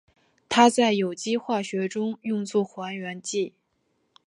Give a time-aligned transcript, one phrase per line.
[0.49, 3.53] 它在有机化学中用作还原剂。